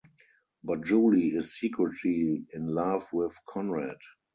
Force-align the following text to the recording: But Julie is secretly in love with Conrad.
But 0.63 0.81
Julie 0.83 1.27
is 1.35 1.53
secretly 1.53 2.47
in 2.55 2.65
love 2.73 3.13
with 3.13 3.37
Conrad. 3.45 3.97